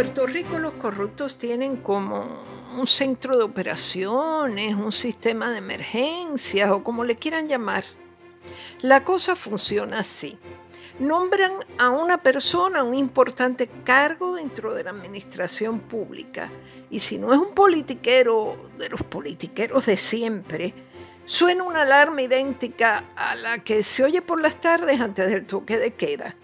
Puerto 0.00 0.26
Rico 0.26 0.58
los 0.58 0.72
corruptos 0.72 1.36
tienen 1.36 1.76
como 1.76 2.26
un 2.78 2.86
centro 2.86 3.36
de 3.36 3.44
operaciones, 3.44 4.74
un 4.74 4.92
sistema 4.92 5.50
de 5.50 5.58
emergencias 5.58 6.70
o 6.70 6.82
como 6.82 7.04
le 7.04 7.16
quieran 7.16 7.48
llamar. 7.48 7.84
La 8.80 9.04
cosa 9.04 9.36
funciona 9.36 9.98
así. 9.98 10.38
Nombran 10.98 11.52
a 11.76 11.90
una 11.90 12.16
persona 12.22 12.82
un 12.82 12.94
importante 12.94 13.68
cargo 13.84 14.36
dentro 14.36 14.72
de 14.72 14.84
la 14.84 14.90
administración 14.90 15.80
pública 15.80 16.50
y 16.88 17.00
si 17.00 17.18
no 17.18 17.34
es 17.34 17.38
un 17.38 17.52
politiquero 17.52 18.56
de 18.78 18.88
los 18.88 19.02
politiqueros 19.02 19.84
de 19.84 19.98
siempre, 19.98 20.72
suena 21.26 21.62
una 21.62 21.82
alarma 21.82 22.22
idéntica 22.22 23.04
a 23.16 23.34
la 23.34 23.62
que 23.62 23.82
se 23.82 24.02
oye 24.02 24.22
por 24.22 24.40
las 24.40 24.58
tardes 24.62 24.98
antes 24.98 25.30
del 25.30 25.44
toque 25.44 25.76
de 25.76 25.92
queda. 25.92 26.36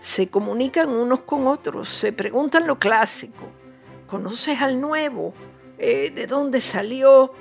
Se 0.00 0.28
comunican 0.28 0.88
unos 0.88 1.20
con 1.20 1.46
otros, 1.46 1.90
se 1.90 2.12
preguntan 2.12 2.66
lo 2.66 2.78
clásico. 2.78 3.50
¿Conoces 4.06 4.62
al 4.62 4.80
nuevo? 4.80 5.34
Eh, 5.78 6.10
¿De 6.10 6.26
dónde 6.26 6.62
salió? 6.62 7.34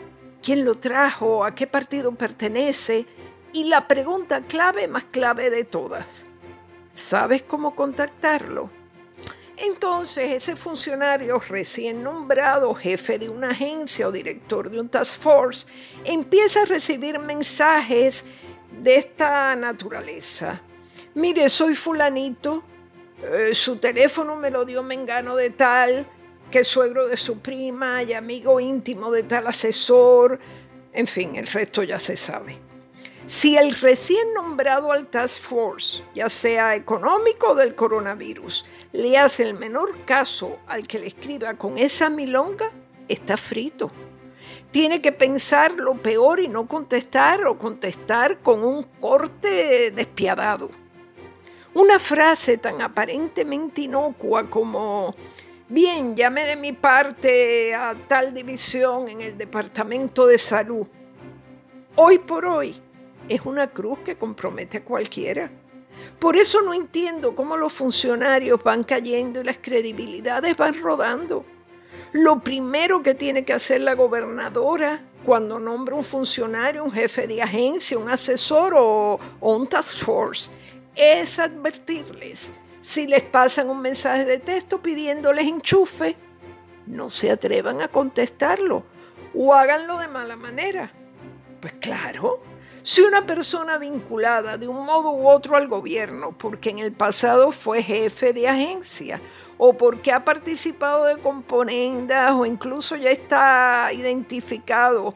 ¿Quién 0.43 0.65
lo 0.65 0.75
trajo? 0.75 1.45
¿A 1.45 1.55
qué 1.55 1.67
partido 1.67 2.13
pertenece? 2.13 3.07
Y 3.53 3.63
la 3.69 3.87
pregunta 3.87 4.41
clave 4.41 4.89
más 4.89 5.05
clave 5.05 5.49
de 5.49 5.63
todas. 5.63 6.25
¿Sabes 6.93 7.43
cómo 7.43 7.75
contactarlo? 7.75 8.69
Entonces 9.55 10.31
ese 10.31 10.57
funcionario 10.57 11.39
recién 11.39 12.03
nombrado 12.03 12.73
jefe 12.75 13.19
de 13.19 13.29
una 13.29 13.51
agencia 13.51 14.07
o 14.07 14.11
director 14.11 14.69
de 14.69 14.81
un 14.81 14.89
task 14.89 15.19
force 15.19 15.67
empieza 16.03 16.63
a 16.63 16.65
recibir 16.65 17.19
mensajes 17.19 18.25
de 18.81 18.95
esta 18.95 19.55
naturaleza. 19.55 20.61
Mire, 21.15 21.49
soy 21.49 21.75
fulanito, 21.75 22.63
eh, 23.23 23.53
su 23.53 23.77
teléfono 23.77 24.35
me 24.35 24.49
lo 24.49 24.65
dio 24.65 24.83
Mengano 24.83 25.35
de 25.35 25.49
tal, 25.49 26.07
que 26.51 26.63
suegro 26.63 27.07
de 27.07 27.17
su 27.17 27.39
prima 27.39 28.03
y 28.03 28.13
amigo 28.13 28.59
íntimo 28.59 29.11
de 29.11 29.23
tal 29.23 29.47
asesor, 29.47 30.39
en 30.93 31.07
fin, 31.07 31.35
el 31.35 31.47
resto 31.47 31.83
ya 31.83 31.99
se 31.99 32.17
sabe. 32.17 32.59
Si 33.27 33.55
el 33.55 33.75
recién 33.75 34.33
nombrado 34.33 34.91
al 34.91 35.05
Task 35.05 35.41
Force, 35.41 36.03
ya 36.15 36.29
sea 36.29 36.75
económico 36.75 37.49
o 37.49 37.55
del 37.55 37.75
coronavirus, 37.75 38.65
le 38.91 39.19
hace 39.19 39.43
el 39.43 39.53
menor 39.53 40.03
caso 40.05 40.57
al 40.65 40.87
que 40.87 40.97
le 40.97 41.07
escriba 41.07 41.53
con 41.53 41.77
esa 41.77 42.09
milonga, 42.09 42.71
está 43.07 43.37
frito. 43.37 43.91
Tiene 44.71 44.99
que 45.01 45.11
pensar 45.11 45.75
lo 45.75 46.01
peor 46.01 46.39
y 46.39 46.47
no 46.47 46.67
contestar 46.67 47.45
o 47.45 47.59
contestar 47.59 48.39
con 48.39 48.63
un 48.63 48.81
corte 48.99 49.91
despiadado. 49.91 50.71
Una 51.79 51.97
frase 51.97 52.57
tan 52.57 52.81
aparentemente 52.81 53.83
inocua 53.83 54.49
como, 54.49 55.15
bien, 55.69 56.13
llame 56.13 56.43
de 56.43 56.57
mi 56.57 56.73
parte 56.73 57.73
a 57.73 57.95
tal 57.95 58.33
división 58.33 59.07
en 59.07 59.21
el 59.21 59.37
Departamento 59.37 60.27
de 60.27 60.37
Salud. 60.37 60.85
Hoy 61.95 62.19
por 62.19 62.45
hoy, 62.45 62.81
es 63.29 63.45
una 63.45 63.67
cruz 63.67 63.99
que 63.99 64.17
compromete 64.17 64.79
a 64.79 64.83
cualquiera. 64.83 65.49
Por 66.19 66.35
eso 66.35 66.61
no 66.61 66.73
entiendo 66.73 67.33
cómo 67.33 67.55
los 67.55 67.71
funcionarios 67.71 68.61
van 68.61 68.83
cayendo 68.83 69.39
y 69.39 69.45
las 69.45 69.59
credibilidades 69.59 70.57
van 70.57 70.81
rodando. 70.81 71.45
Lo 72.11 72.41
primero 72.41 73.01
que 73.01 73.15
tiene 73.15 73.45
que 73.45 73.53
hacer 73.53 73.79
la 73.79 73.93
gobernadora 73.93 75.05
cuando 75.23 75.61
nombra 75.61 75.95
un 75.95 76.03
funcionario, 76.03 76.83
un 76.83 76.91
jefe 76.91 77.25
de 77.25 77.41
agencia, 77.41 77.97
un 77.97 78.09
asesor 78.09 78.73
o, 78.75 79.17
o 79.39 79.55
un 79.55 79.65
task 79.65 80.03
force 80.03 80.58
es 80.99 81.39
advertirles. 81.39 82.51
Si 82.81 83.07
les 83.07 83.23
pasan 83.23 83.69
un 83.69 83.81
mensaje 83.81 84.25
de 84.25 84.37
texto 84.37 84.81
pidiéndoles 84.81 85.47
enchufe, 85.47 86.17
no 86.85 87.09
se 87.09 87.31
atrevan 87.31 87.81
a 87.81 87.87
contestarlo 87.87 88.83
o 89.33 89.53
háganlo 89.53 89.97
de 89.99 90.07
mala 90.07 90.35
manera. 90.35 90.91
Pues 91.61 91.73
claro, 91.73 92.41
si 92.81 93.01
una 93.01 93.25
persona 93.25 93.77
vinculada 93.77 94.57
de 94.57 94.67
un 94.67 94.85
modo 94.85 95.11
u 95.11 95.27
otro 95.27 95.55
al 95.55 95.67
gobierno, 95.67 96.37
porque 96.37 96.69
en 96.69 96.79
el 96.79 96.91
pasado 96.91 97.51
fue 97.51 97.83
jefe 97.83 98.33
de 98.33 98.47
agencia, 98.47 99.21
o 99.57 99.73
porque 99.73 100.11
ha 100.11 100.25
participado 100.25 101.05
de 101.05 101.17
componendas, 101.17 102.33
o 102.33 102.45
incluso 102.45 102.95
ya 102.95 103.11
está 103.11 103.89
identificado 103.93 105.13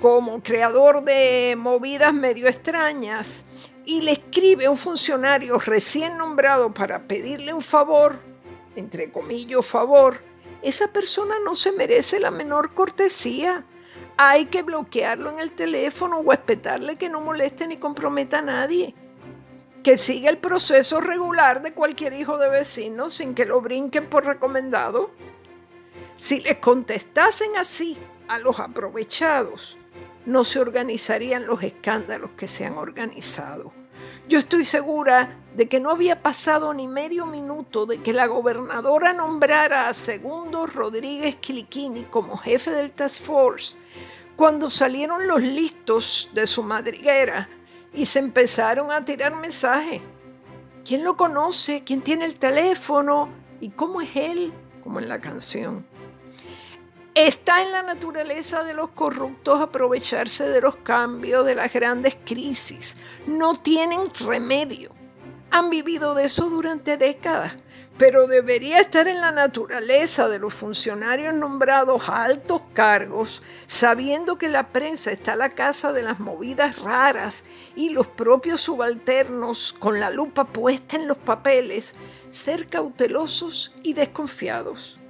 como 0.00 0.42
creador 0.42 1.04
de 1.04 1.54
movidas 1.56 2.12
medio 2.12 2.48
extrañas, 2.48 3.44
y 3.84 4.02
le 4.02 4.12
escribe 4.12 4.68
un 4.68 4.76
funcionario 4.76 5.58
recién 5.58 6.16
nombrado 6.16 6.72
para 6.72 7.06
pedirle 7.06 7.52
un 7.52 7.62
favor, 7.62 8.20
entre 8.76 9.10
comillas 9.10 9.66
favor, 9.66 10.22
esa 10.62 10.88
persona 10.88 11.36
no 11.44 11.56
se 11.56 11.72
merece 11.72 12.20
la 12.20 12.30
menor 12.30 12.74
cortesía 12.74 13.66
hay 14.16 14.46
que 14.46 14.62
bloquearlo 14.62 15.30
en 15.30 15.38
el 15.38 15.52
teléfono 15.52 16.18
o 16.18 16.32
espetarle 16.32 16.96
que 16.96 17.08
no 17.08 17.20
moleste 17.20 17.66
ni 17.66 17.76
comprometa 17.78 18.38
a 18.38 18.42
nadie. 18.42 18.94
Que 19.82 19.98
siga 19.98 20.30
el 20.30 20.38
proceso 20.38 21.00
regular 21.00 21.62
de 21.62 21.72
cualquier 21.72 22.12
hijo 22.12 22.38
de 22.38 22.48
vecino 22.48 23.10
sin 23.10 23.34
que 23.34 23.46
lo 23.46 23.60
brinquen 23.60 24.08
por 24.08 24.24
recomendado. 24.24 25.10
Si 26.18 26.40
les 26.40 26.58
contestasen 26.58 27.56
así 27.56 27.98
a 28.28 28.38
los 28.38 28.60
aprovechados, 28.60 29.78
no 30.26 30.44
se 30.44 30.60
organizarían 30.60 31.46
los 31.46 31.62
escándalos 31.62 32.32
que 32.32 32.48
se 32.48 32.64
han 32.64 32.78
organizado. 32.78 33.72
Yo 34.28 34.38
estoy 34.38 34.64
segura 34.64 35.38
de 35.56 35.68
que 35.68 35.80
no 35.80 35.90
había 35.90 36.22
pasado 36.22 36.72
ni 36.74 36.86
medio 36.86 37.26
minuto 37.26 37.86
de 37.86 37.98
que 37.98 38.12
la 38.12 38.26
gobernadora 38.26 39.12
nombrara 39.12 39.88
a 39.88 39.94
Segundo 39.94 40.66
Rodríguez 40.66 41.36
Quiliquini 41.36 42.04
como 42.04 42.36
jefe 42.36 42.70
del 42.70 42.92
Task 42.92 43.22
Force 43.22 43.78
cuando 44.36 44.70
salieron 44.70 45.26
los 45.26 45.42
listos 45.42 46.30
de 46.34 46.46
su 46.46 46.62
madriguera 46.62 47.48
y 47.92 48.06
se 48.06 48.20
empezaron 48.20 48.90
a 48.90 49.04
tirar 49.04 49.34
mensajes. 49.34 50.00
¿Quién 50.84 51.04
lo 51.04 51.16
conoce? 51.16 51.82
¿Quién 51.84 52.02
tiene 52.02 52.24
el 52.24 52.38
teléfono? 52.38 53.28
¿Y 53.60 53.70
cómo 53.70 54.00
es 54.00 54.16
él? 54.16 54.52
Como 54.82 54.98
en 54.98 55.08
la 55.08 55.20
canción. 55.20 55.86
Está 57.14 57.60
en 57.60 57.72
la 57.72 57.82
naturaleza 57.82 58.64
de 58.64 58.72
los 58.72 58.88
corruptos 58.88 59.60
aprovecharse 59.60 60.48
de 60.48 60.62
los 60.62 60.76
cambios, 60.76 61.44
de 61.44 61.54
las 61.54 61.70
grandes 61.70 62.16
crisis. 62.24 62.96
No 63.26 63.52
tienen 63.52 64.00
remedio. 64.18 64.92
Han 65.50 65.68
vivido 65.68 66.14
de 66.14 66.24
eso 66.24 66.48
durante 66.48 66.96
décadas, 66.96 67.58
pero 67.98 68.26
debería 68.26 68.78
estar 68.78 69.08
en 69.08 69.20
la 69.20 69.30
naturaleza 69.30 70.26
de 70.28 70.38
los 70.38 70.54
funcionarios 70.54 71.34
nombrados 71.34 72.08
a 72.08 72.24
altos 72.24 72.62
cargos, 72.72 73.42
sabiendo 73.66 74.38
que 74.38 74.48
la 74.48 74.68
prensa 74.68 75.10
está 75.10 75.34
a 75.34 75.36
la 75.36 75.50
casa 75.50 75.92
de 75.92 76.02
las 76.02 76.18
movidas 76.18 76.78
raras 76.78 77.44
y 77.76 77.90
los 77.90 78.08
propios 78.08 78.62
subalternos, 78.62 79.74
con 79.74 80.00
la 80.00 80.08
lupa 80.08 80.44
puesta 80.44 80.96
en 80.96 81.06
los 81.06 81.18
papeles, 81.18 81.94
ser 82.30 82.68
cautelosos 82.68 83.74
y 83.82 83.92
desconfiados. 83.92 85.01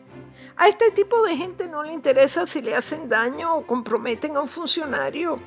A 0.57 0.69
este 0.69 0.91
tipo 0.91 1.23
de 1.23 1.37
gente 1.37 1.67
no 1.67 1.83
le 1.83 1.93
interesa 1.93 2.47
si 2.47 2.63
le 2.63 2.75
hacen 2.75 3.09
daño 3.09 3.57
o 3.57 3.67
comprometen 3.67 4.37
a 4.37 4.41
un 4.41 4.49
funcionario. 4.49 5.39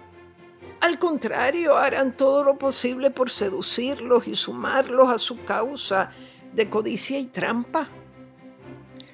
Al 0.81 0.99
contrario, 0.99 1.77
harán 1.77 2.15
todo 2.15 2.43
lo 2.43 2.57
posible 2.57 3.11
por 3.11 3.29
seducirlos 3.29 4.27
y 4.27 4.35
sumarlos 4.35 5.09
a 5.09 5.17
su 5.17 5.43
causa 5.43 6.11
de 6.53 6.69
codicia 6.69 7.19
y 7.19 7.25
trampa. 7.25 7.89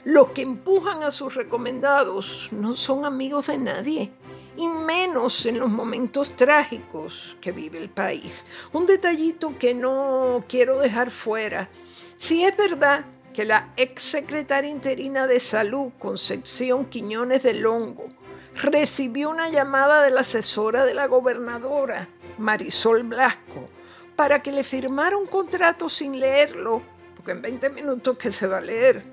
Los 0.03 0.29
que 0.29 0.41
empujan 0.41 1.03
a 1.03 1.11
sus 1.11 1.35
recomendados 1.35 2.49
no 2.51 2.75
son 2.75 3.05
amigos 3.05 3.47
de 3.47 3.57
nadie, 3.57 4.11
y 4.57 4.67
menos 4.67 5.45
en 5.45 5.59
los 5.59 5.69
momentos 5.69 6.35
trágicos 6.35 7.37
que 7.39 7.51
vive 7.51 7.77
el 7.77 7.89
país. 7.89 8.45
Un 8.73 8.85
detallito 8.85 9.57
que 9.57 9.73
no 9.73 10.43
quiero 10.47 10.79
dejar 10.79 11.11
fuera. 11.11 11.69
Si 12.15 12.43
es 12.43 12.55
verdad 12.57 13.05
que 13.33 13.45
la 13.45 13.71
ex 13.77 14.01
secretaria 14.03 14.69
interina 14.69 15.27
de 15.27 15.39
Salud, 15.39 15.91
Concepción 15.97 16.85
Quiñones 16.85 17.43
de 17.43 17.53
Longo, 17.53 18.09
recibió 18.55 19.29
una 19.29 19.49
llamada 19.49 20.03
de 20.03 20.11
la 20.11 20.21
asesora 20.21 20.85
de 20.85 20.93
la 20.93 21.07
gobernadora, 21.07 22.09
Marisol 22.37 23.03
Blasco, 23.03 23.69
para 24.15 24.41
que 24.41 24.51
le 24.51 24.63
firmara 24.63 25.17
un 25.17 25.27
contrato 25.27 25.87
sin 25.89 26.19
leerlo, 26.19 26.81
porque 27.15 27.31
en 27.31 27.41
20 27.41 27.69
minutos 27.69 28.17
que 28.17 28.31
se 28.31 28.47
va 28.47 28.57
a 28.57 28.61
leer. 28.61 29.03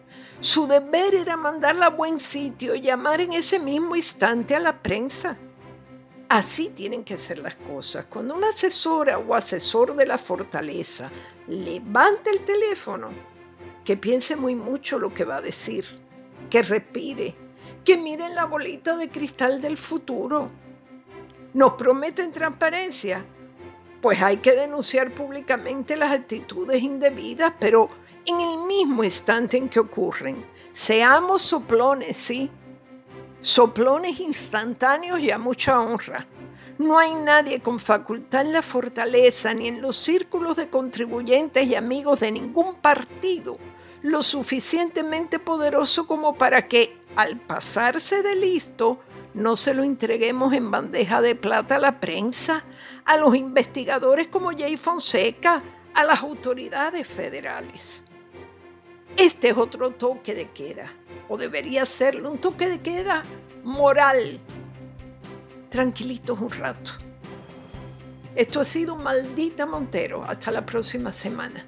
Su 0.41 0.67
deber 0.67 1.15
era 1.15 1.37
mandarla 1.37 1.87
a 1.87 1.91
buen 1.91 2.21
sitio 2.21 2.75
y 2.75 2.81
llamar 2.81 3.21
en 3.21 3.33
ese 3.33 3.59
mismo 3.59 3.97
instante 3.97 4.55
a 4.55 4.61
la 4.61 4.83
prensa. 4.83 5.37
Así 6.29 6.69
tienen 6.69 7.05
que 7.05 7.17
ser 7.19 7.39
las 7.39 7.55
cosas. 7.55 8.05
Cuando 8.07 8.35
una 8.35 8.51
asesora 8.51 9.19
o 9.19 9.35
asesor 9.35 9.97
de 9.97 10.07
la 10.07 10.19
fortaleza 10.19 11.11
levanta 11.47 12.31
el 12.31 12.45
teléfono, 12.45 13.09
que 13.89 13.97
piense 13.97 14.37
muy 14.37 14.55
mucho 14.55 14.99
lo 14.99 15.15
que 15.15 15.25
va 15.25 15.37
a 15.37 15.41
decir, 15.41 15.87
que 16.51 16.61
respire, 16.61 17.35
que 17.87 17.97
mire 17.97 18.29
la 18.29 18.45
bolita 18.45 18.95
de 18.99 19.09
cristal 19.09 19.63
del 19.63 19.79
futuro. 19.79 20.51
Nos 21.55 21.73
prometen 21.73 22.31
transparencia, 22.31 23.25
pues 24.03 24.21
hay 24.21 24.37
que 24.37 24.55
denunciar 24.55 25.15
públicamente 25.15 25.97
las 25.97 26.13
actitudes 26.13 26.83
indebidas, 26.83 27.55
pero 27.59 27.89
en 28.27 28.39
el 28.39 28.67
mismo 28.67 29.05
instante 29.05 29.57
en 29.57 29.71
que 29.71 29.81
ocurren. 29.81 30.45
Seamos 30.75 31.41
soplones, 31.41 32.15
¿sí? 32.19 32.51
Soplones 33.41 34.21
instantáneos 34.21 35.19
y 35.21 35.31
a 35.31 35.39
mucha 35.39 35.81
honra. 35.81 36.27
No 36.77 36.99
hay 36.99 37.15
nadie 37.15 37.61
con 37.61 37.79
facultad 37.79 38.43
en 38.43 38.53
la 38.53 38.61
fortaleza 38.61 39.55
ni 39.55 39.69
en 39.69 39.81
los 39.81 39.97
círculos 39.97 40.59
de 40.59 40.69
contribuyentes 40.69 41.67
y 41.67 41.75
amigos 41.75 42.21
de 42.21 42.33
ningún 42.33 42.75
partido 42.75 43.57
lo 44.03 44.23
suficientemente 44.23 45.39
poderoso 45.39 46.07
como 46.07 46.37
para 46.37 46.69
que, 46.69 46.97
al 47.17 47.39
pasarse 47.39 48.23
de 48.23 48.35
listo, 48.37 49.01
no 49.35 49.57
se 49.57 49.75
lo 49.75 49.83
entreguemos 49.83 50.53
en 50.53 50.71
bandeja 50.71 51.21
de 51.21 51.35
plata 51.35 51.77
a 51.77 51.79
la 51.79 52.01
prensa, 52.01 52.65
a 53.05 53.17
los 53.17 53.37
investigadores 53.37 54.29
como 54.29 54.51
Jay 54.51 54.77
Fonseca, 54.77 55.63
a 55.95 56.05
las 56.05 56.23
autoridades 56.23 57.07
federales. 57.07 58.05
Este 59.17 59.49
es 59.49 59.57
otro 59.57 59.91
toque 59.91 60.35
de 60.35 60.51
queda, 60.51 60.93
o 61.29 61.37
debería 61.37 61.87
serlo, 61.87 62.31
un 62.31 62.39
toque 62.39 62.69
de 62.69 62.81
queda 62.81 63.23
moral. 63.65 64.41
Tranquilitos 65.71 66.39
un 66.41 66.51
rato. 66.51 66.93
Esto 68.35 68.61
ha 68.61 68.65
sido 68.65 68.95
Maldita 68.95 69.67
Montero. 69.67 70.25
Hasta 70.25 70.53
la 70.53 70.65
próxima 70.65 71.13
semana. 71.13 71.67